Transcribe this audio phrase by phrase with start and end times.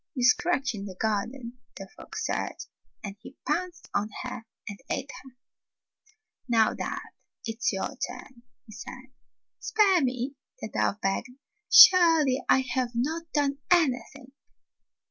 [0.15, 2.55] "You scratch in the garden," the fox said.
[3.03, 5.35] And he pounced on her and ate her.
[6.49, 6.97] "Now, dove,
[7.45, 9.11] it's your turn," he said.
[9.59, 11.29] "Spare me!" the dove begged.
[11.71, 14.31] "Surely, I have not done anything."